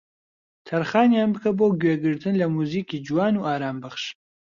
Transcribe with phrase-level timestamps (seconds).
[0.67, 4.03] تەرخانیان بکە بۆ گوێگرتن لە موزیکی جوان و ئارامبەخش